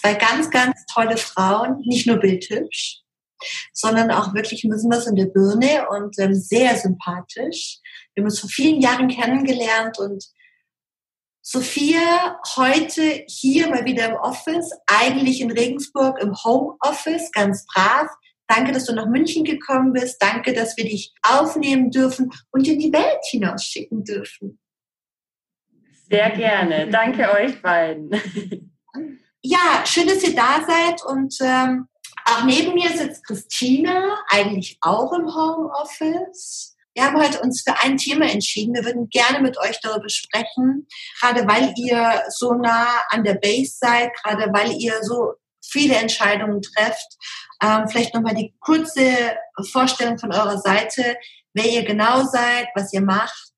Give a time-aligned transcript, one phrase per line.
[0.00, 3.02] Zwei ganz, ganz tolle Frauen, nicht nur bildhübsch,
[3.74, 7.78] sondern auch wirklich müssen wir in der Birne und ähm, sehr sympathisch.
[8.14, 10.24] Wir haben uns vor vielen Jahren kennengelernt und
[11.42, 18.08] Sophia heute hier mal wieder im Office, eigentlich in Regensburg im Homeoffice, ganz brav.
[18.46, 20.16] Danke, dass du nach München gekommen bist.
[20.22, 24.58] Danke, dass wir dich aufnehmen dürfen und in die Welt hinausschicken dürfen.
[26.08, 26.88] Sehr gerne.
[26.88, 28.10] Danke euch beiden.
[29.42, 31.88] Ja, schön, dass ihr da seid und ähm,
[32.26, 36.76] auch neben mir sitzt Christina, eigentlich auch im Homeoffice.
[36.92, 38.74] Wir haben heute uns für ein Thema entschieden.
[38.74, 40.86] Wir würden gerne mit euch darüber sprechen,
[41.18, 45.32] gerade weil ihr so nah an der Base seid, gerade weil ihr so
[45.64, 47.16] viele Entscheidungen trefft.
[47.62, 49.38] Ähm, vielleicht nochmal die kurze
[49.72, 51.16] Vorstellung von eurer Seite,
[51.54, 53.49] wer ihr genau seid, was ihr macht.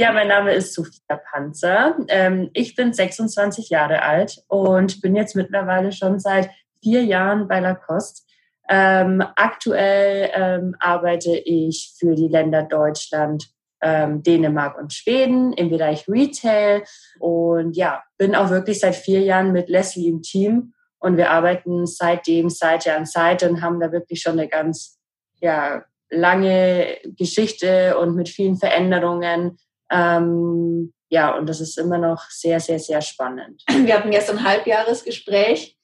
[0.00, 1.96] Ja, mein Name ist Sophia Panzer.
[2.06, 7.58] Ähm, ich bin 26 Jahre alt und bin jetzt mittlerweile schon seit vier Jahren bei
[7.58, 8.22] Lacoste.
[8.68, 13.48] Ähm, aktuell ähm, arbeite ich für die Länder Deutschland,
[13.80, 16.82] Dänemark und Schweden im Bereich Retail
[17.20, 21.86] und ja, bin auch wirklich seit vier Jahren mit Leslie im Team und wir arbeiten
[21.86, 24.98] seitdem Seite an Seite und haben da wirklich schon eine ganz
[25.40, 29.58] ja, lange Geschichte und mit vielen Veränderungen.
[29.90, 33.62] Ähm, ja, und das ist immer noch sehr, sehr, sehr spannend.
[33.68, 35.76] Wir hatten gestern ein Halbjahresgespräch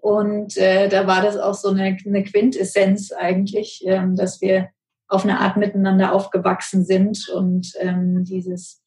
[0.00, 4.68] und äh, da war das auch so eine, eine Quintessenz eigentlich, ähm, dass wir
[5.08, 8.82] auf eine Art miteinander aufgewachsen sind und ähm, dieses,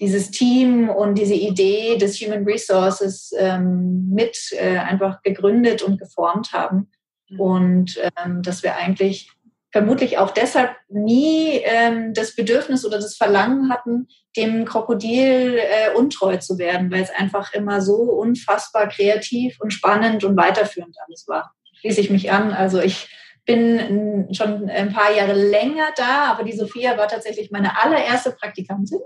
[0.00, 6.52] dieses Team und diese Idee des Human Resources ähm, mit äh, einfach gegründet und geformt
[6.52, 6.90] haben.
[7.28, 7.40] Mhm.
[7.40, 9.30] Und ähm, dass wir eigentlich
[9.74, 16.36] vermutlich auch deshalb nie ähm, das Bedürfnis oder das Verlangen hatten, dem Krokodil äh, untreu
[16.36, 21.56] zu werden, weil es einfach immer so unfassbar kreativ und spannend und weiterführend alles war.
[21.80, 22.52] Schließe ich mich an.
[22.52, 23.08] Also ich
[23.44, 29.00] bin schon ein paar Jahre länger da, aber die Sophia war tatsächlich meine allererste Praktikantin.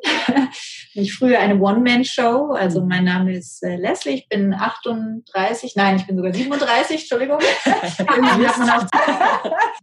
[0.95, 6.07] ich früher eine One-Man-Show, also mein Name ist äh, Leslie, ich bin 38, nein, ich
[6.07, 7.39] bin sogar 37, Entschuldigung.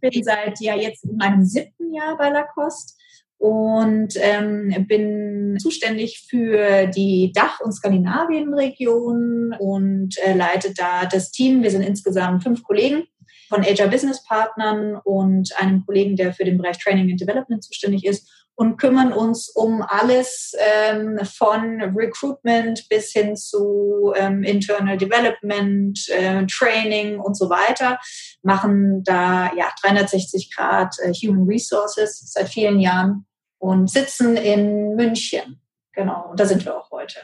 [0.00, 2.94] bin seit ja jetzt in meinem siebten Jahr bei Lacoste
[3.38, 11.62] und ähm, bin zuständig für die Dach- und Skandinavien-Region und äh, leite da das Team.
[11.62, 13.06] Wir sind insgesamt fünf Kollegen
[13.48, 18.04] von HR Business Partnern und einem Kollegen, der für den Bereich Training and Development zuständig
[18.04, 25.98] ist und kümmern uns um alles ähm, von Recruitment bis hin zu ähm, Internal Development,
[26.08, 27.98] äh, Training und so weiter,
[28.42, 33.26] machen da ja 360 Grad äh, Human Resources seit vielen Jahren
[33.58, 35.60] und sitzen in München.
[35.92, 37.20] Genau, und da sind wir auch heute.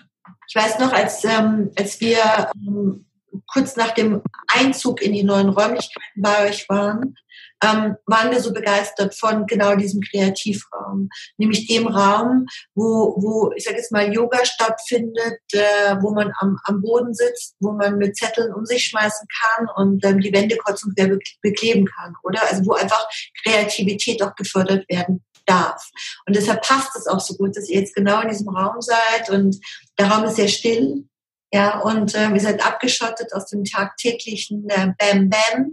[0.49, 3.07] Ich weiß noch, als, ähm, als wir ähm,
[3.47, 7.15] kurz nach dem Einzug in die neuen Räumlichkeiten bei euch waren,
[7.63, 13.65] ähm, waren wir so begeistert von genau diesem Kreativraum, nämlich dem Raum, wo, wo ich
[13.65, 18.17] sage jetzt mal, Yoga stattfindet, äh, wo man am, am Boden sitzt, wo man mit
[18.17, 22.43] Zetteln um sich schmeißen kann und ähm, die Wände kurz und quer bekleben kann, oder?
[22.51, 23.07] Also wo einfach
[23.45, 25.91] Kreativität auch gefördert werden darf.
[26.27, 29.31] Und deshalb passt es auch so gut, dass ihr jetzt genau in diesem Raum seid
[29.31, 29.57] und
[29.99, 31.05] der Raum ist sehr still,
[31.53, 35.73] ja, und äh, wir sind abgeschottet aus dem tagtäglichen äh, Bam Bam.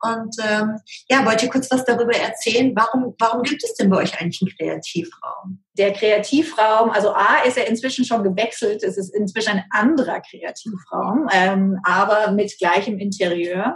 [0.00, 0.78] Und ähm,
[1.08, 2.72] ja, wollt ihr kurz was darüber erzählen?
[2.74, 5.62] Warum, warum gibt es denn bei euch eigentlich einen Kreativraum?
[5.76, 11.28] Der Kreativraum, also A ist ja inzwischen schon gewechselt, es ist inzwischen ein anderer Kreativraum,
[11.32, 13.74] ähm, aber mit gleichem Interieur.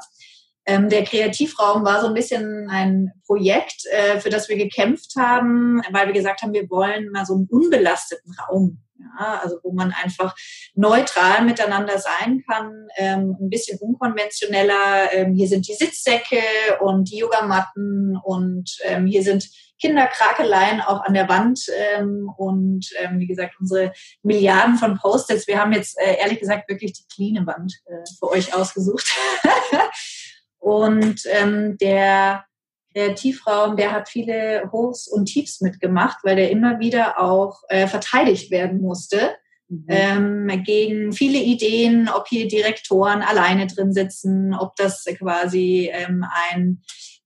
[0.65, 5.83] Ähm, der Kreativraum war so ein bisschen ein Projekt, äh, für das wir gekämpft haben,
[5.91, 8.79] weil wir gesagt haben, wir wollen mal so einen unbelasteten Raum
[9.19, 10.35] ja, also wo man einfach
[10.75, 15.13] neutral miteinander sein kann, ähm, ein bisschen unkonventioneller.
[15.13, 16.43] Ähm, hier sind die Sitzsäcke
[16.81, 19.49] und die Yogamatten und ähm, hier sind
[19.83, 25.49] Kinderkrakeleien auch an der Wand ähm, und ähm, wie gesagt unsere Milliarden von Post-its.
[25.49, 29.11] Wir haben jetzt äh, ehrlich gesagt wirklich die cleane Wand äh, für euch ausgesucht.
[30.59, 32.45] und ähm, der
[32.93, 38.51] Kreativraum, der hat viele Hochs und Tiefs mitgemacht, weil der immer wieder auch äh, verteidigt
[38.51, 39.37] werden musste
[39.69, 39.85] mhm.
[39.89, 46.83] ähm, gegen viele Ideen, ob hier Direktoren alleine drin sitzen, ob das quasi ähm, ein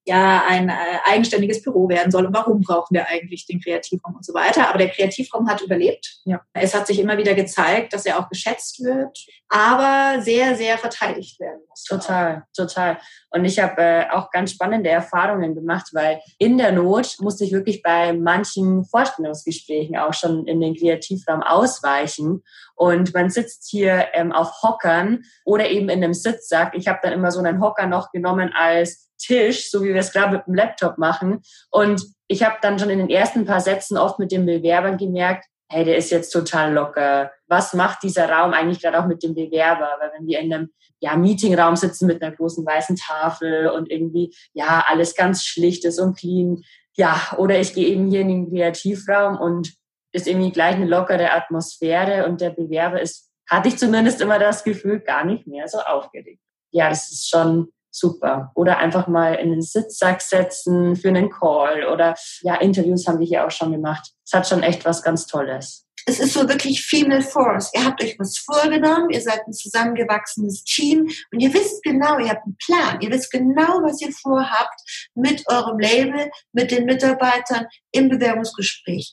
[0.06, 0.73] ja ein äh,
[1.05, 4.69] eigenständiges Büro werden soll und warum brauchen wir eigentlich den Kreativraum und so weiter.
[4.69, 6.20] Aber der Kreativraum hat überlebt.
[6.25, 6.41] Ja.
[6.53, 9.19] Es hat sich immer wieder gezeigt, dass er auch geschätzt wird,
[9.49, 11.82] aber sehr, sehr verteidigt werden muss.
[11.85, 12.99] Total, total.
[13.31, 17.53] Und ich habe äh, auch ganz spannende Erfahrungen gemacht, weil in der Not musste ich
[17.53, 22.43] wirklich bei manchen Vorstellungsgesprächen auch schon in den Kreativraum ausweichen.
[22.76, 26.75] Und man sitzt hier ähm, auf Hockern oder eben in einem Sitzsack.
[26.75, 30.12] Ich habe dann immer so einen Hocker noch genommen als Tisch, so wie wir es
[30.12, 31.42] gerade mit dem Laptop machen.
[31.70, 35.46] Und ich habe dann schon in den ersten paar Sätzen oft mit den Bewerbern gemerkt,
[35.68, 37.32] hey, der ist jetzt total locker.
[37.48, 39.96] Was macht dieser Raum eigentlich gerade auch mit dem Bewerber?
[39.98, 40.70] Weil wenn wir in einem
[41.00, 45.98] ja, Meetingraum sitzen mit einer großen weißen Tafel und irgendwie, ja, alles ganz schlicht ist
[45.98, 46.62] und clean.
[46.96, 49.74] Ja, oder ich gehe eben hier in den Kreativraum und
[50.12, 54.64] ist irgendwie gleich eine lockere Atmosphäre und der Bewerber ist, hatte ich zumindest immer das
[54.64, 56.40] Gefühl, gar nicht mehr so aufgeregt.
[56.72, 58.52] Ja, das ist schon super.
[58.54, 63.26] Oder einfach mal in den Sitzsack setzen für einen Call oder ja, Interviews haben wir
[63.26, 64.12] hier auch schon gemacht.
[64.25, 65.87] Es hat schon echt was ganz Tolles.
[66.08, 67.70] Es ist so wirklich Female Force.
[67.75, 72.28] Ihr habt euch was vorgenommen, ihr seid ein zusammengewachsenes Team und ihr wisst genau, ihr
[72.28, 74.81] habt einen Plan, ihr wisst genau, was ihr vorhabt
[75.14, 79.12] mit eurem Label, mit den Mitarbeitern im Bewerbungsgespräch.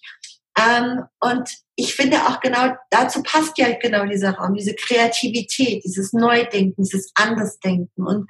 [0.56, 6.14] Ähm, und ich finde auch genau, dazu passt ja genau dieser Raum, diese Kreativität, dieses
[6.14, 8.06] Neudenken, dieses Andersdenken.
[8.06, 8.30] Und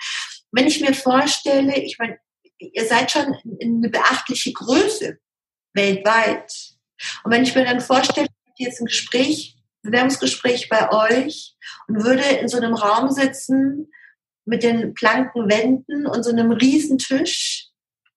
[0.53, 2.17] wenn ich mir vorstelle, ich meine,
[2.59, 5.17] ihr seid schon in eine beachtliche Größe
[5.73, 6.51] weltweit.
[7.23, 8.27] Und wenn ich mir dann vorstelle,
[8.57, 11.55] jetzt ein Gespräch, Bewerbungsgespräch bei euch
[11.87, 13.91] und würde in so einem Raum sitzen
[14.45, 17.69] mit den planken Wänden und so einem Riesentisch,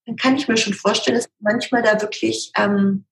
[0.05, 3.07] dann kann ich mir schon vorstellen, dass manchmal da wirklich ähm,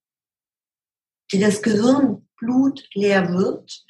[1.32, 3.85] die das Gehirn blutleer wird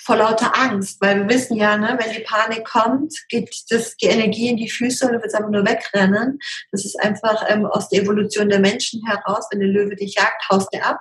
[0.00, 4.06] vor lauter Angst, weil wir wissen ja, ne, wenn die Panik kommt, geht das, die
[4.06, 6.38] Energie in die Füße und du willst einfach nur wegrennen.
[6.72, 9.46] Das ist einfach ähm, aus der Evolution der Menschen heraus.
[9.50, 11.00] Wenn der Löwe dich jagt, haust er ab.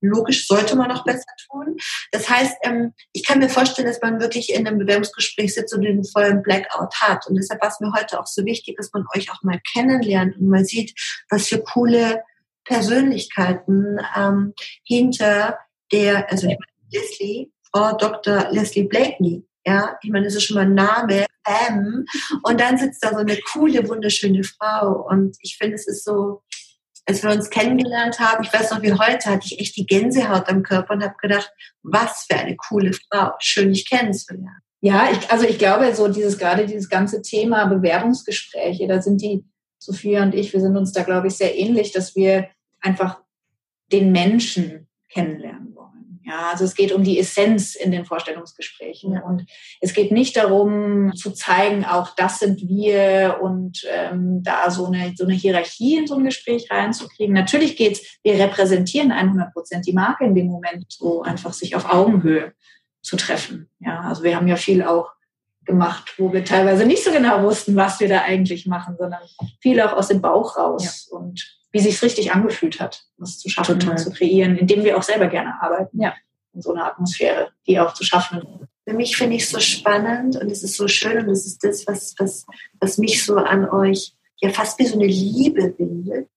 [0.00, 1.76] Logisch sollte man noch besser tun.
[2.10, 5.82] Das heißt, ähm, ich kann mir vorstellen, dass man wirklich in einem Bewerbungsgespräch sitzt und
[5.82, 7.26] den vollen Blackout hat.
[7.26, 10.36] Und deshalb war es mir heute auch so wichtig, dass man euch auch mal kennenlernt
[10.36, 10.98] und mal sieht,
[11.28, 12.22] was für coole
[12.64, 14.54] Persönlichkeiten ähm,
[14.84, 15.58] hinter
[15.92, 18.50] der, also ich meine, Leslie, Frau Dr.
[18.50, 22.04] Leslie Blakeney, ja, ich meine, das ist schon mal ein Name, Bam.
[22.42, 25.06] Und dann sitzt da so eine coole, wunderschöne Frau.
[25.08, 26.42] Und ich finde, es ist so,
[27.06, 30.48] als wir uns kennengelernt haben, ich weiß noch wie heute, hatte ich echt die Gänsehaut
[30.48, 31.52] am Körper und habe gedacht,
[31.82, 34.60] was für eine coole Frau, schön dich kennenzulernen.
[34.82, 39.44] Ja, ich, also ich glaube, so dieses gerade dieses ganze Thema Bewerbungsgespräche, da sind die
[39.78, 42.48] Sophia und ich, wir sind uns da, glaube ich, sehr ähnlich, dass wir
[42.80, 43.20] einfach
[43.92, 45.59] den Menschen kennenlernen.
[46.30, 49.46] Ja, also es geht um die Essenz in den Vorstellungsgesprächen und
[49.80, 55.12] es geht nicht darum zu zeigen, auch das sind wir und ähm, da so eine,
[55.16, 57.34] so eine Hierarchie in so ein Gespräch reinzukriegen.
[57.34, 61.92] Natürlich geht's, wir repräsentieren 100 Prozent die Marke in dem Moment, so einfach sich auf
[61.92, 62.52] Augenhöhe
[63.02, 63.68] zu treffen.
[63.80, 65.10] Ja, also wir haben ja viel auch
[65.64, 69.22] gemacht, wo wir teilweise nicht so genau wussten, was wir da eigentlich machen, sondern
[69.60, 71.18] viel auch aus dem Bauch raus ja.
[71.18, 73.92] und wie sich richtig angefühlt hat, was zu schaffen Total.
[73.92, 76.00] und zu kreieren, indem wir auch selber gerne arbeiten.
[76.00, 76.14] Ja.
[76.52, 78.42] In so einer Atmosphäre, die auch zu schaffen.
[78.86, 81.62] Für mich finde ich es so spannend und es ist so schön und es ist
[81.62, 82.44] das, was, was,
[82.80, 86.28] was mich so an euch ja fast wie so eine Liebe bindet.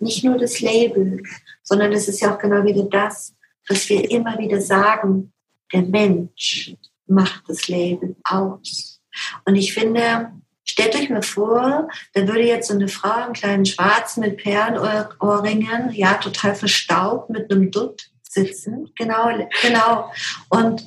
[0.00, 1.22] Nicht nur das Label,
[1.62, 3.34] sondern es ist ja auch genau wieder das,
[3.68, 5.32] was wir immer wieder sagen.
[5.72, 6.74] Der Mensch
[7.06, 9.00] macht das Label aus.
[9.44, 10.32] Und ich finde,
[10.74, 15.92] Stellt euch mal vor, da würde jetzt so eine Frau einen kleinen Schwarzen mit Perlenohrringen,
[15.92, 18.90] ja, total verstaubt mit einem Dutt sitzen.
[18.96, 19.28] Genau,
[19.62, 20.10] genau.
[20.48, 20.84] Und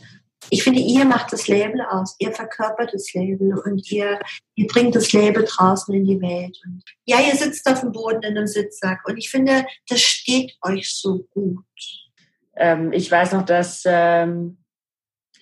[0.50, 2.18] ich finde, ihr macht das Label aus.
[2.20, 4.20] Ihr verkörpert das Label und ihr,
[4.56, 6.60] ihr bringt das Label draußen in die Welt.
[6.66, 10.58] Und ja, ihr sitzt auf dem Boden in einem Sitzsack und ich finde, das steht
[10.64, 11.64] euch so gut.
[12.58, 14.58] Ähm, ich weiß noch, dass ähm,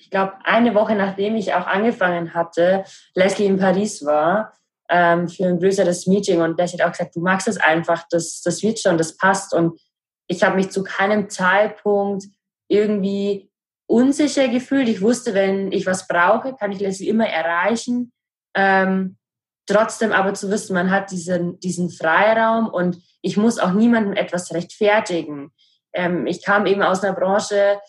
[0.05, 2.83] ich glaube, eine Woche nachdem ich auch angefangen hatte,
[3.15, 4.53] Leslie in Paris war
[4.87, 8.43] ähm, für ein größeres Meeting und Leslie hat auch gesagt, du magst es einfach, das,
[8.43, 9.51] das wird schon, das passt.
[9.51, 9.81] Und
[10.27, 12.25] ich habe mich zu keinem Zeitpunkt
[12.67, 13.49] irgendwie
[13.87, 14.89] unsicher gefühlt.
[14.89, 18.13] Ich wusste, wenn ich was brauche, kann ich Leslie immer erreichen.
[18.55, 19.17] Ähm,
[19.65, 24.53] trotzdem aber zu wissen, man hat diesen, diesen Freiraum und ich muss auch niemandem etwas
[24.53, 25.51] rechtfertigen.
[25.93, 27.79] Ähm, ich kam eben aus einer Branche,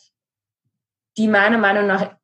[1.17, 2.17] die meiner Meinung nach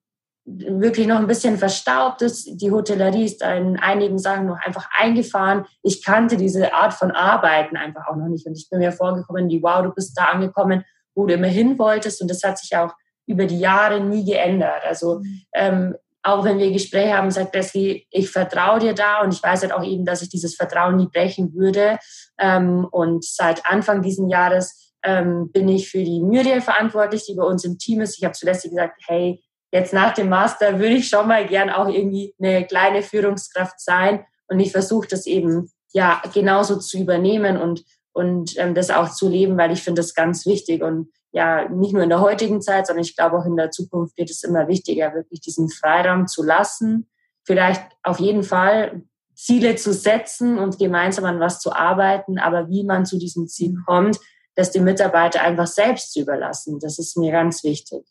[0.44, 2.60] wirklich noch ein bisschen verstaubt ist.
[2.60, 5.66] Die Hotellerie ist in einigen Sachen noch einfach eingefahren.
[5.82, 8.46] Ich kannte diese Art von Arbeiten einfach auch noch nicht.
[8.46, 10.84] Und ich bin mir vorgekommen, wie wow, du bist da angekommen,
[11.14, 12.20] wo du immer hin wolltest.
[12.20, 12.92] Und das hat sich auch
[13.26, 14.82] über die Jahre nie geändert.
[14.84, 15.42] Also mhm.
[15.54, 19.62] ähm, auch wenn wir Gespräche haben, sagt Leslie, ich vertraue dir da und ich weiß
[19.62, 21.98] halt auch eben, dass ich dieses Vertrauen nie brechen würde.
[22.38, 27.44] Ähm, und seit Anfang diesen Jahres ähm, bin ich für die Muriel verantwortlich, die bei
[27.44, 28.16] uns im Team ist.
[28.18, 29.42] Ich habe zu Leslie gesagt, hey,
[29.72, 34.24] jetzt nach dem Master würde ich schon mal gern auch irgendwie eine kleine Führungskraft sein.
[34.48, 39.28] Und ich versuche das eben ja genauso zu übernehmen und, und ähm, das auch zu
[39.28, 40.82] leben, weil ich finde das ganz wichtig.
[40.82, 44.16] Und ja, nicht nur in der heutigen Zeit, sondern ich glaube auch in der Zukunft
[44.18, 47.08] wird es immer wichtiger, wirklich diesen Freiraum zu lassen.
[47.44, 49.02] Vielleicht auf jeden Fall
[49.34, 53.74] Ziele zu setzen und gemeinsam an was zu arbeiten, aber wie man zu diesem Ziel
[53.86, 54.18] kommt,
[54.54, 58.04] das den Mitarbeiter einfach selbst zu überlassen, das ist mir ganz wichtig.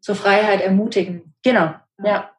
[0.00, 1.34] Zur Freiheit ermutigen.
[1.42, 2.30] Genau, ja.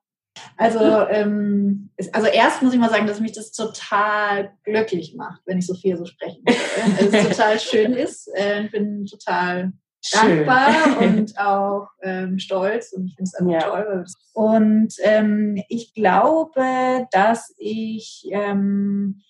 [0.55, 5.57] Also, ähm, also erst muss ich mal sagen, dass mich das total glücklich macht, wenn
[5.57, 7.09] ich so viel so sprechen kann.
[7.11, 8.27] es total schön ist.
[8.35, 9.73] Äh, ich bin total
[10.11, 13.59] dankbar und auch ähm, stolz und ich finde es einfach ja.
[13.61, 14.05] toll.
[14.33, 19.21] Und ähm, ich glaube, dass ich ähm,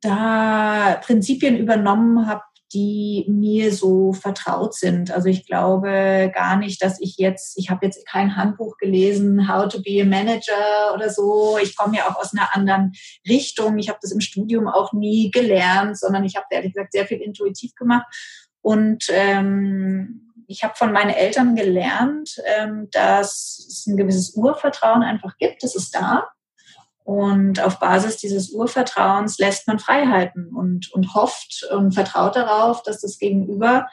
[0.00, 2.42] da Prinzipien übernommen habe,
[2.76, 5.10] die mir so vertraut sind.
[5.10, 9.66] Also ich glaube gar nicht, dass ich jetzt, ich habe jetzt kein Handbuch gelesen, How
[9.66, 11.56] to be a Manager oder so.
[11.62, 12.92] Ich komme ja auch aus einer anderen
[13.26, 13.78] Richtung.
[13.78, 17.22] Ich habe das im Studium auch nie gelernt, sondern ich habe ehrlich gesagt sehr viel
[17.22, 18.04] intuitiv gemacht.
[18.60, 25.38] Und ähm, ich habe von meinen Eltern gelernt, ähm, dass es ein gewisses Urvertrauen einfach
[25.38, 25.64] gibt.
[25.64, 26.28] Es ist da.
[27.06, 33.00] Und auf Basis dieses Urvertrauens lässt man Freiheiten und, und hofft und vertraut darauf, dass
[33.00, 33.86] das Gegenüber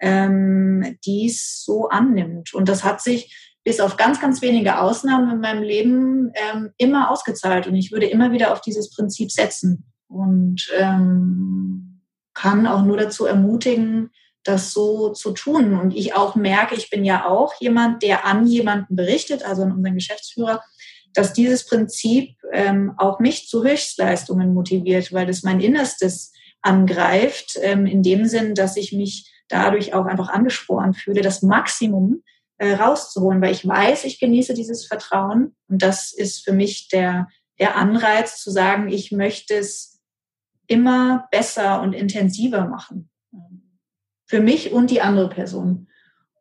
[0.00, 2.52] ähm, dies so annimmt.
[2.52, 7.10] Und das hat sich bis auf ganz, ganz wenige Ausnahmen in meinem Leben ähm, immer
[7.10, 7.66] ausgezahlt.
[7.66, 9.90] Und ich würde immer wieder auf dieses Prinzip setzen.
[10.06, 12.02] Und ähm,
[12.34, 14.10] kann auch nur dazu ermutigen,
[14.44, 15.72] das so zu tun.
[15.72, 19.72] Und ich auch merke, ich bin ja auch jemand, der an jemanden berichtet, also an
[19.72, 20.62] unseren Geschäftsführer,
[21.18, 26.32] dass dieses Prinzip ähm, auch mich zu Höchstleistungen motiviert, weil es mein Innerstes
[26.62, 32.22] angreift, ähm, in dem Sinn, dass ich mich dadurch auch einfach angesporen fühle, das Maximum
[32.58, 37.26] äh, rauszuholen, weil ich weiß, ich genieße dieses Vertrauen und das ist für mich der,
[37.58, 40.00] der Anreiz zu sagen, ich möchte es
[40.68, 43.10] immer besser und intensiver machen.
[44.26, 45.88] Für mich und die andere Person.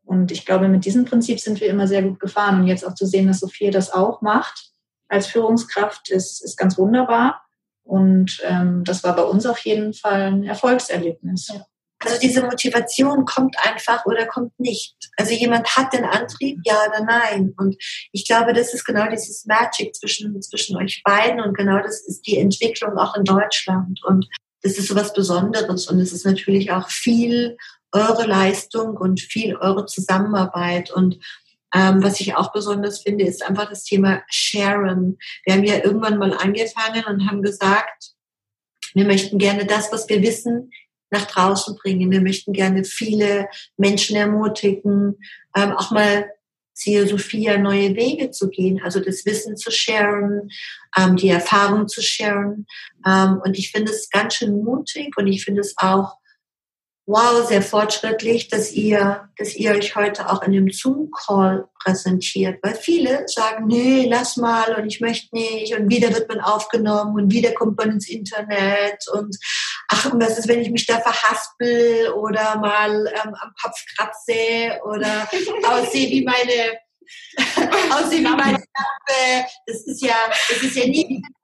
[0.08, 2.62] Und ich glaube, mit diesem Prinzip sind wir immer sehr gut gefahren.
[2.62, 4.72] Und jetzt auch zu sehen, dass Sophia das auch macht
[5.10, 7.44] als Führungskraft, ist, ist ganz wunderbar.
[7.84, 11.50] Und ähm, das war bei uns auf jeden Fall ein Erfolgserlebnis.
[11.54, 11.66] Ja.
[12.00, 14.96] Also diese Motivation kommt einfach oder kommt nicht.
[15.18, 17.54] Also jemand hat den Antrieb, ja oder nein.
[17.58, 17.76] Und
[18.12, 22.28] ich glaube, das ist genau dieses Magic zwischen, zwischen euch beiden und genau das ist
[22.28, 24.00] die Entwicklung auch in Deutschland.
[24.06, 24.28] Und
[24.62, 27.58] das ist so was Besonderes und es ist natürlich auch viel
[27.92, 30.92] eure Leistung und viel eure Zusammenarbeit.
[30.92, 31.20] Und
[31.74, 35.18] ähm, was ich auch besonders finde, ist einfach das Thema Sharen.
[35.46, 38.14] Wir haben ja irgendwann mal angefangen und haben gesagt,
[38.94, 40.72] wir möchten gerne das, was wir wissen,
[41.10, 42.12] nach draußen bringen.
[42.12, 45.18] Wir möchten gerne viele Menschen ermutigen,
[45.56, 46.30] ähm, auch mal
[46.74, 50.50] siehe Sophia, neue Wege zu gehen, also das Wissen zu sharen,
[50.96, 52.68] ähm, die Erfahrung zu sharen.
[53.06, 56.18] Ähm, und ich finde es ganz schön mutig und ich finde es auch
[57.08, 62.60] wow, sehr fortschrittlich, dass ihr, dass ihr euch heute auch in dem Zoom-Call präsentiert.
[62.62, 67.16] Weil viele sagen, nee, lass mal und ich möchte nicht und wieder wird man aufgenommen
[67.16, 69.38] und wieder kommt man ins Internet und
[69.88, 74.82] ach, und was ist, wenn ich mich da verhaspel oder mal ähm, am Kopf kratze
[74.84, 75.30] oder
[75.70, 76.78] aussehe wie meine
[77.92, 79.48] aussehe wie meine Lampe.
[79.66, 80.16] Das ist ja,
[80.50, 81.22] das ist ja nie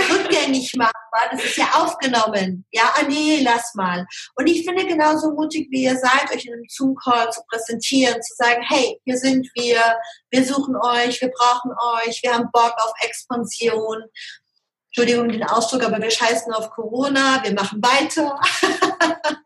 [0.00, 2.64] rückgängig machbar, das ist ja aufgenommen.
[2.70, 4.06] Ja, ah nee, lass mal.
[4.36, 8.34] Und ich finde genauso mutig, wie ihr seid, euch in einem Zoom-Call zu präsentieren, zu
[8.36, 9.80] sagen, hey, hier sind wir,
[10.30, 11.72] wir suchen euch, wir brauchen
[12.04, 14.04] euch, wir haben Bock auf Expansion.
[14.88, 18.40] Entschuldigung den Ausdruck, aber wir scheißen auf Corona, wir machen weiter.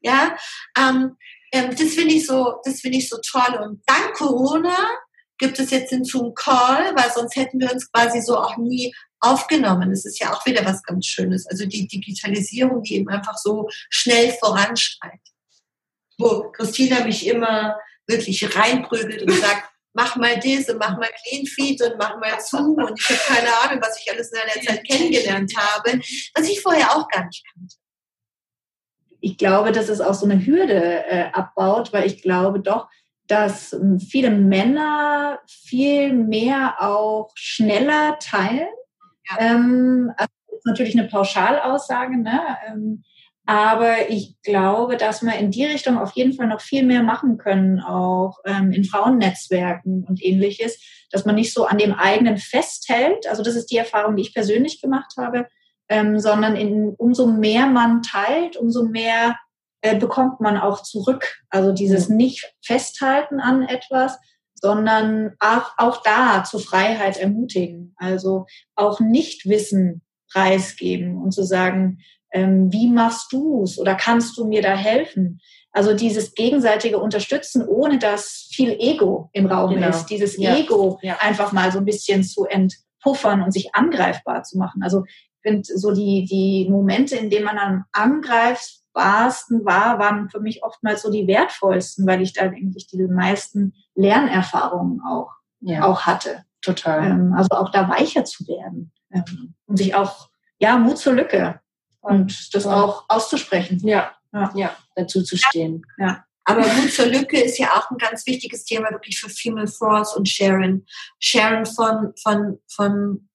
[0.00, 0.36] ja,
[0.78, 1.16] ähm,
[1.52, 3.60] ähm, das finde ich so, das finde ich so toll.
[3.60, 4.76] Und dank Corona
[5.38, 8.94] gibt es jetzt den Zoom Call, weil sonst hätten wir uns quasi so auch nie
[9.24, 9.90] aufgenommen.
[9.90, 11.46] Das ist ja auch wieder was ganz Schönes.
[11.46, 15.20] Also die Digitalisierung, die eben einfach so schnell voranschreitet.
[16.18, 17.76] Wo Christina mich immer
[18.06, 22.74] wirklich reinprügelt und sagt, mach mal und mach mal Clean Feed und mach mal Zoom
[22.74, 26.00] und ich habe keine Ahnung, was ich alles in der Zeit kennengelernt habe,
[26.34, 27.76] was ich vorher auch gar nicht kannte.
[29.20, 32.88] Ich glaube, dass es auch so eine Hürde äh, abbaut, weil ich glaube doch,
[33.26, 38.68] dass ähm, viele Männer viel mehr auch schneller teilen.
[39.30, 39.38] Ja.
[39.40, 42.40] Ähm, also das ist natürlich eine Pauschalaussage, ne?
[42.68, 43.04] Ähm,
[43.46, 47.36] Aber ich glaube, dass wir in die Richtung auf jeden Fall noch viel mehr machen
[47.36, 50.78] können, auch ähm, in Frauennetzwerken und ähnliches,
[51.10, 53.28] dass man nicht so an dem eigenen festhält.
[53.28, 55.46] Also das ist die Erfahrung, die ich persönlich gemacht habe,
[55.90, 59.36] ähm, sondern in, umso mehr man teilt, umso mehr
[59.82, 61.42] äh, bekommt man auch zurück.
[61.50, 64.18] Also dieses nicht festhalten an etwas,
[64.64, 67.94] sondern auch, auch da zur Freiheit ermutigen.
[67.98, 70.00] Also auch nicht Wissen
[70.32, 71.98] preisgeben und zu sagen,
[72.32, 75.38] ähm, wie machst du es oder kannst du mir da helfen?
[75.70, 79.90] Also dieses gegenseitige Unterstützen, ohne dass viel Ego im Raum genau.
[79.90, 80.56] ist, dieses ja.
[80.56, 81.18] Ego ja.
[81.20, 84.82] einfach mal so ein bisschen zu entpuffern und sich angreifbar zu machen.
[84.82, 85.04] Also
[85.44, 91.02] finde so die, die Momente, in denen man am angreifbarsten war, waren für mich oftmals
[91.02, 95.84] so die wertvollsten, weil ich da eigentlich die meisten Lernerfahrungen auch, ja.
[95.84, 96.44] auch hatte.
[96.62, 97.10] Total.
[97.10, 101.60] Ähm, also auch da weicher zu werden ähm, und sich auch, ja, Mut zur Lücke
[102.00, 103.78] und das auch auszusprechen.
[103.86, 105.84] Ja, ja, ja dazu zu stehen.
[105.98, 106.24] Ja.
[106.44, 110.16] Aber Mut zur Lücke ist ja auch ein ganz wichtiges Thema wirklich für Female Force
[110.16, 110.86] und Sharon.
[111.18, 113.28] Sharon von, von, von,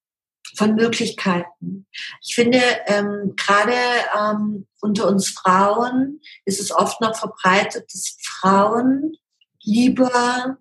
[0.56, 1.88] von Möglichkeiten.
[2.22, 3.74] Ich finde, ähm, gerade
[4.18, 9.16] ähm, unter uns Frauen ist es oft noch verbreitet, dass Frauen
[9.62, 10.58] lieber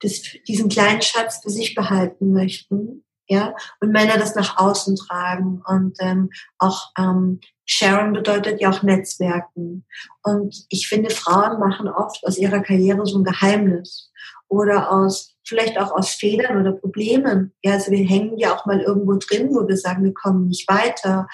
[0.00, 5.62] das, diesen kleinen Schatz für sich behalten möchten ja, und Männer das nach außen tragen
[5.64, 9.86] und ähm, auch ähm, Sharon bedeutet ja auch Netzwerken.
[10.24, 14.10] Und ich finde Frauen machen oft aus ihrer Karriere so ein Geheimnis
[14.48, 17.52] oder aus vielleicht auch aus Fehlern oder Problemen.
[17.62, 20.68] Ja, also wir hängen ja auch mal irgendwo drin, wo wir sagen, wir kommen nicht
[20.68, 21.28] weiter,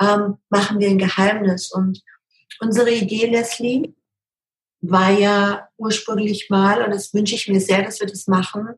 [0.00, 1.72] ähm, machen wir ein Geheimnis.
[1.72, 2.00] Und
[2.60, 3.92] unsere Idee, Leslie,
[4.82, 8.68] war ja ursprünglich mal, und das wünsche ich mir sehr, dass wir das machen,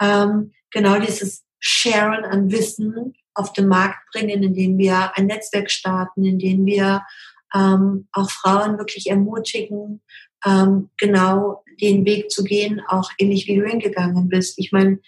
[0.00, 6.24] ähm, genau dieses Sharen an Wissen auf den Markt bringen, indem wir ein Netzwerk starten,
[6.24, 7.02] indem wir
[7.54, 10.02] ähm, auch Frauen wirklich ermutigen,
[10.44, 14.58] ähm, genau den Weg zu gehen, auch ähnlich wie du hingegangen bist.
[14.58, 14.98] Ich meine,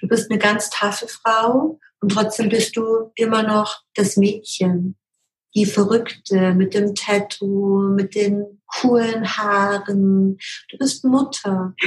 [0.00, 4.96] du bist eine ganz taffe Frau und trotzdem bist du immer noch das Mädchen,
[5.54, 10.38] die Verrückte mit dem Tattoo, mit den coolen Haaren.
[10.70, 11.74] Du bist Mutter.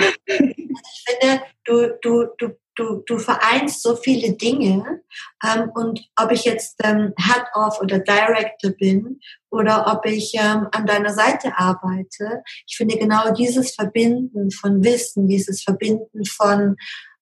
[0.93, 5.01] Ich finde, du, du, du du, du vereinst so viele Dinge
[5.45, 10.85] ähm, und ob ich jetzt ähm, Head-Off oder Director bin oder ob ich ähm, an
[10.85, 16.75] deiner Seite arbeite, ich finde genau dieses Verbinden von Wissen, dieses Verbinden von,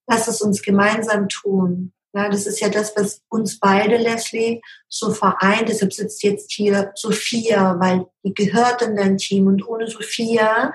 [0.07, 1.93] lass es uns gemeinsam tun.
[2.13, 5.69] Ja, das ist ja das, was uns beide, Leslie, so vereint.
[5.69, 10.73] Deshalb sitzt jetzt hier Sophia, weil die gehört in dein Team und ohne Sophia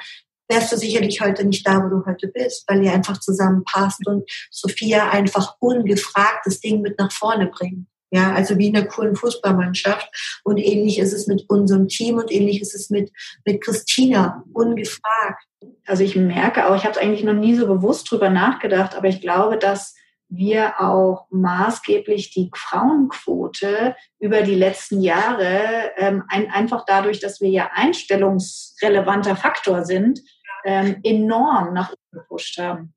[0.49, 4.29] wärst du sicherlich heute nicht da, wo du heute bist, weil ihr einfach zusammenpasst und
[4.51, 7.87] Sophia einfach ungefragt das Ding mit nach vorne bringt.
[8.11, 10.41] Ja, also wie in einer coolen Fußballmannschaft.
[10.45, 13.11] Und ähnlich ist es mit unserem Team und ähnlich ist es mit,
[13.45, 15.45] mit Christina, ungefragt.
[15.85, 19.21] Also ich merke auch, ich habe eigentlich noch nie so bewusst drüber nachgedacht, aber ich
[19.21, 19.95] glaube, dass
[20.29, 27.51] wir auch maßgeblich die Frauenquote über die letzten Jahre ähm, ein, einfach dadurch, dass wir
[27.51, 30.21] ja einstellungsrelevanter Faktor sind,
[30.65, 32.95] ähm, enorm nach oben gepusht haben.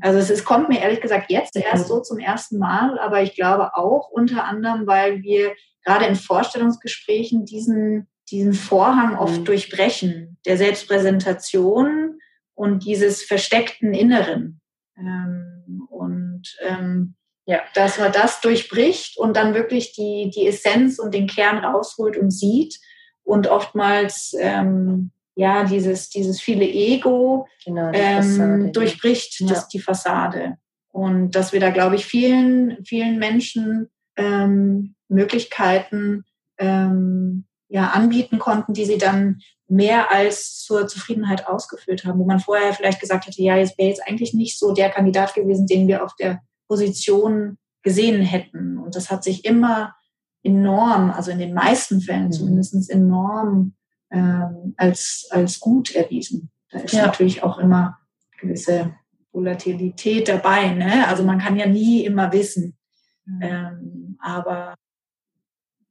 [0.00, 3.34] Also es, es kommt mir ehrlich gesagt jetzt erst so zum ersten Mal, aber ich
[3.34, 9.44] glaube auch unter anderem, weil wir gerade in Vorstellungsgesprächen diesen, diesen Vorhang oft mhm.
[9.44, 12.18] durchbrechen, der Selbstpräsentation
[12.54, 14.60] und dieses versteckten Inneren.
[14.98, 17.14] Ähm, und ähm,
[17.46, 22.16] ja, dass man das durchbricht und dann wirklich die, die Essenz und den Kern rausholt
[22.16, 22.80] und sieht
[23.22, 29.46] und oftmals ähm, ja, dieses, dieses viele Ego genau, ähm, Fassade, durchbricht ja.
[29.46, 30.56] das, die Fassade.
[30.88, 36.24] Und dass wir da, glaube ich, vielen, vielen Menschen ähm, Möglichkeiten
[36.56, 42.40] ähm, ja, anbieten konnten, die sie dann mehr als zur Zufriedenheit ausgefüllt haben, wo man
[42.40, 45.86] vorher vielleicht gesagt hätte, ja, jetzt wäre jetzt eigentlich nicht so der Kandidat gewesen, den
[45.86, 48.78] wir auf der Position gesehen hätten.
[48.78, 49.94] Und das hat sich immer
[50.42, 52.32] enorm, also in den meisten Fällen mhm.
[52.32, 53.75] zumindest enorm
[54.10, 56.50] ähm, als, als gut erwiesen.
[56.70, 57.06] Da ist ja.
[57.06, 57.98] natürlich auch immer
[58.40, 58.94] gewisse
[59.32, 60.68] Volatilität dabei.
[60.70, 61.06] Ne?
[61.08, 62.76] Also man kann ja nie immer wissen.
[63.24, 63.42] Mhm.
[63.42, 64.74] Ähm, aber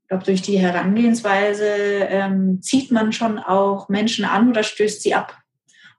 [0.01, 5.15] ich glaube, durch die Herangehensweise ähm, zieht man schon auch Menschen an oder stößt sie
[5.15, 5.37] ab.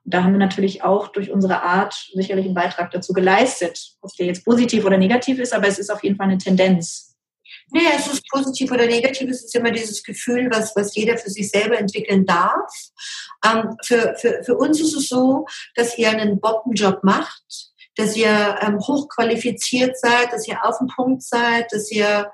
[0.05, 3.97] Und da haben wir natürlich auch durch unsere Art sicherlich einen Beitrag dazu geleistet.
[3.99, 7.16] Ob der jetzt positiv oder negativ ist, aber es ist auf jeden Fall eine Tendenz.
[7.71, 9.29] Nee, es ist positiv oder negativ.
[9.29, 12.71] Es ist immer dieses Gefühl, was, was jeder für sich selber entwickeln darf.
[13.45, 18.57] Ähm, für, für, für uns ist es so, dass ihr einen Bombenjob macht, dass ihr
[18.61, 22.31] ähm, hochqualifiziert seid, dass ihr auf dem Punkt seid, dass ihr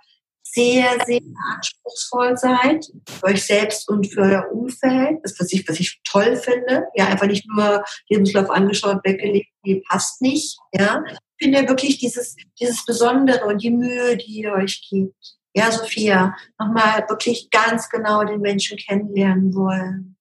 [0.53, 1.21] sehr, sehr
[1.55, 5.19] anspruchsvoll seid, für euch selbst und für euer Umfeld.
[5.23, 6.85] Das, was ich, was ich toll finde.
[6.95, 10.59] Ja, einfach nicht nur Lebenslauf angeschaut, weggelegt, die passt nicht.
[10.73, 11.03] Ja,
[11.41, 15.15] finde wirklich dieses, dieses Besondere und die Mühe, die ihr euch gibt.
[15.55, 20.17] Ja, Sophia, nochmal wirklich ganz genau den Menschen kennenlernen wollen.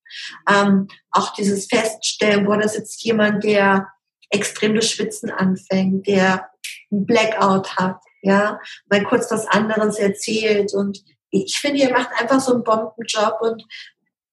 [0.49, 3.89] Ähm, auch dieses Feststellen, wo da sitzt jemand, der
[4.29, 6.51] extrem das Schwitzen anfängt, der
[6.91, 12.41] ein Blackout hat, ja, mal kurz was anderes erzählt und ich finde, ihr macht einfach
[12.41, 13.65] so einen Bombenjob und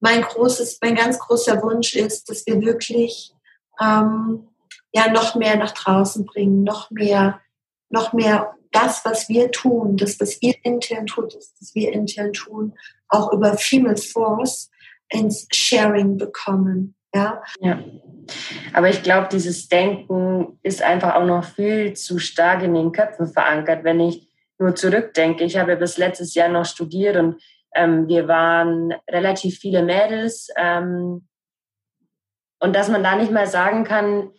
[0.02, 3.34] mein großes, mein ganz großer Wunsch ist, dass wir wirklich
[3.82, 4.48] ähm,
[4.94, 7.40] ja noch mehr nach draußen bringen, noch mehr,
[7.90, 12.34] noch mehr das, was wir tun, das, was ihr intern tut, das, was wir intern
[12.34, 12.76] tun,
[13.08, 14.70] auch über Female Force
[15.10, 16.96] ins Sharing bekommen.
[17.14, 17.42] Ja.
[17.60, 17.84] ja.
[18.74, 23.28] Aber ich glaube, dieses Denken ist einfach auch noch viel zu stark in den Köpfen
[23.28, 23.84] verankert.
[23.84, 27.42] Wenn ich nur zurückdenke, ich habe bis letztes Jahr noch studiert und
[27.74, 30.50] ähm, wir waren relativ viele Mädels.
[30.56, 31.28] Ähm,
[32.60, 34.32] und dass man da nicht mal sagen kann,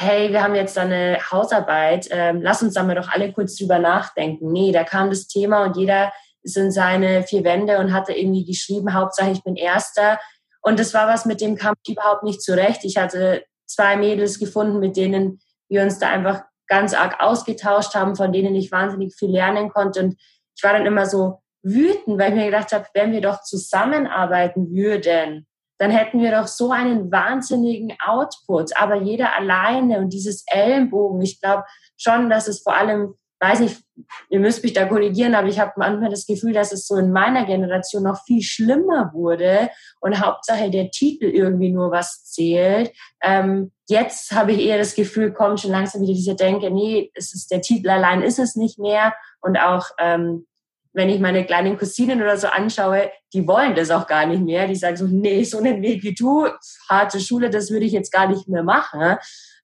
[0.00, 3.56] hey, wir haben jetzt da eine Hausarbeit, ähm, lass uns da mal doch alle kurz
[3.56, 4.50] drüber nachdenken.
[4.50, 6.10] Nee, da kam das Thema und jeder
[6.42, 10.18] ist in seine vier Wände und hatte irgendwie geschrieben, Hauptsache ich bin Erster.
[10.62, 12.82] Und das war was, mit dem kam ich überhaupt nicht zurecht.
[12.84, 18.16] Ich hatte zwei Mädels gefunden, mit denen wir uns da einfach ganz arg ausgetauscht haben,
[18.16, 20.00] von denen ich wahnsinnig viel lernen konnte.
[20.00, 20.16] Und
[20.56, 24.70] ich war dann immer so wütend, weil ich mir gedacht habe, wenn wir doch zusammenarbeiten
[24.70, 25.46] würden,
[25.80, 28.76] dann hätten wir doch so einen wahnsinnigen Output.
[28.76, 31.64] Aber jeder alleine und dieses Ellenbogen, ich glaube
[31.96, 33.82] schon, dass es vor allem weiß nicht,
[34.28, 37.10] ihr müsst mich da korrigieren, aber ich habe manchmal das Gefühl, dass es so in
[37.10, 42.92] meiner Generation noch viel schlimmer wurde und Hauptsache der Titel irgendwie nur was zählt.
[43.22, 47.34] Ähm, jetzt habe ich eher das Gefühl, kommt schon langsam wieder diese Denke, nee, es
[47.34, 50.46] ist der Titel allein ist es nicht mehr und auch ähm,
[50.92, 54.66] wenn ich meine kleinen Cousinen oder so anschaue, die wollen das auch gar nicht mehr.
[54.66, 56.48] Die sagen so, nee, so einen Weg wie du,
[56.88, 59.16] harte Schule, das würde ich jetzt gar nicht mehr machen.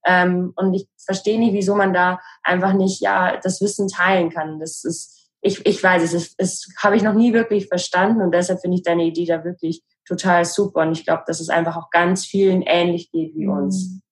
[0.07, 4.61] Ähm, und ich verstehe nicht, wieso man da einfach nicht ja das Wissen teilen kann.
[4.61, 8.33] Das ist, ich, ich weiß es, es, es habe ich noch nie wirklich verstanden und
[8.33, 10.83] deshalb finde ich deine Idee da wirklich total super.
[10.83, 13.89] Und ich glaube, dass es einfach auch ganz vielen ähnlich geht wie uns.
[13.89, 14.03] Mhm.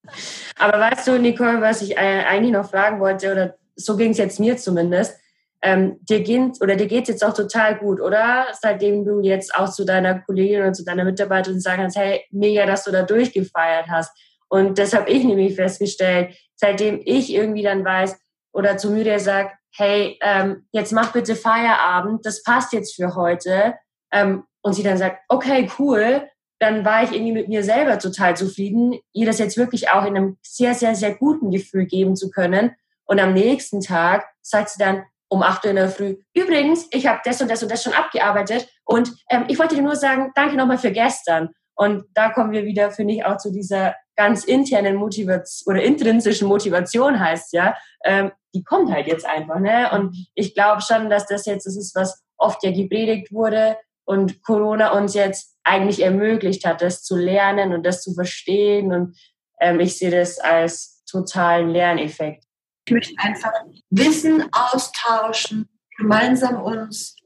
[0.59, 4.19] Aber weißt du, Nicole, was ich äh, eigentlich noch fragen wollte, oder so ging es
[4.19, 5.17] jetzt mir zumindest,
[5.65, 8.47] ähm, dir geht oder dir geht's jetzt auch total gut, oder?
[8.61, 12.67] Seitdem du jetzt auch zu deiner Kollegin oder zu deiner Mitarbeiterin sagen kannst, hey, mega,
[12.67, 14.15] dass du da durchgefeiert hast.
[14.49, 18.15] Und das habe ich nämlich festgestellt, seitdem ich irgendwie dann weiß
[18.53, 23.75] oder zu Müde sagt, hey, ähm, jetzt mach bitte Feierabend, das passt jetzt für heute.
[24.13, 28.37] Ähm, und sie dann sagt, okay, cool, dann war ich irgendwie mit mir selber total
[28.37, 32.31] zufrieden, ihr das jetzt wirklich auch in einem sehr, sehr, sehr guten Gefühl geben zu
[32.31, 32.77] können.
[33.07, 37.07] Und am nächsten Tag sagt sie dann um 8 Uhr in der Früh, übrigens, ich
[37.07, 40.31] habe das und das und das schon abgearbeitet und ähm, ich wollte dir nur sagen,
[40.35, 41.51] danke nochmal für gestern.
[41.77, 46.47] Und da kommen wir wieder, finde ich, auch zu dieser ganz internen Motivation oder intrinsischen
[46.47, 49.59] Motivation heißt ja, ähm, die kommt halt jetzt einfach.
[49.59, 49.91] Ne?
[49.93, 54.41] Und ich glaube schon, dass das jetzt das ist, was oft ja gepredigt wurde und
[54.45, 58.93] Corona uns jetzt eigentlich ermöglicht hat, das zu lernen und das zu verstehen.
[58.93, 59.19] Und
[59.61, 62.45] ähm, ich sehe das als totalen Lerneffekt.
[62.87, 63.53] Ich möchte einfach
[63.91, 67.17] Wissen austauschen, gemeinsam uns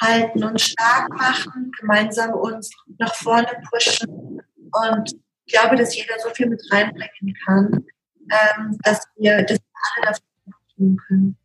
[0.00, 4.40] halten und stark machen, gemeinsam uns nach vorne pushen
[4.72, 7.86] und ich glaube, dass jeder so viel mit reinbringen kann,
[8.30, 9.58] ähm, dass wir das
[9.96, 11.38] alle dafür tun können.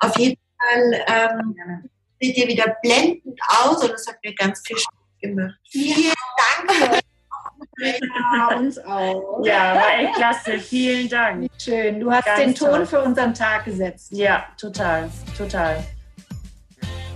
[0.00, 4.76] Auf jeden Fall ähm, sieht ihr wieder blendend aus und es hat mir ganz viel
[4.76, 5.58] Spaß gemacht.
[5.70, 6.12] Vielen
[6.66, 7.02] Dank.
[7.82, 9.40] Ja, uns auch.
[9.44, 10.58] Ja, war echt klasse.
[10.58, 11.50] Vielen Dank.
[11.58, 12.00] Schön.
[12.00, 12.86] Du hast Ganz den Ton toll.
[12.86, 14.08] für unseren Tag gesetzt.
[14.12, 15.82] Ja, total, total.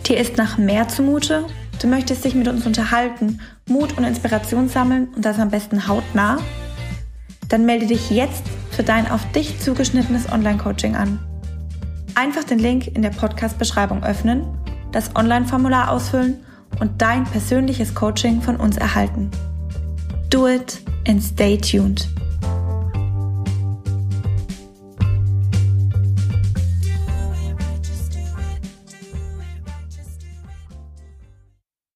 [0.07, 1.47] Dir ist nach mehr zumute?
[1.81, 6.39] Du möchtest dich mit uns unterhalten, Mut und Inspiration sammeln und das am besten hautnah?
[7.49, 11.19] Dann melde dich jetzt für dein auf dich zugeschnittenes Online-Coaching an.
[12.15, 14.47] Einfach den Link in der Podcast-Beschreibung öffnen,
[14.91, 16.45] das Online-Formular ausfüllen
[16.81, 19.31] und dein persönliches Coaching von uns erhalten.
[20.29, 22.07] Do it and stay tuned.